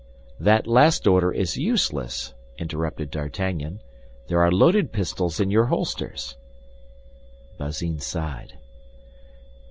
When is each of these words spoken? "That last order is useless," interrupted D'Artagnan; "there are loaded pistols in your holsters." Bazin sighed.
"That 0.39 0.65
last 0.65 1.05
order 1.05 1.31
is 1.31 1.57
useless," 1.59 2.33
interrupted 2.57 3.11
D'Artagnan; 3.11 3.81
"there 4.29 4.41
are 4.41 4.51
loaded 4.51 4.91
pistols 4.91 5.39
in 5.39 5.51
your 5.51 5.65
holsters." 5.65 6.37
Bazin 7.59 7.99
sighed. 7.99 8.57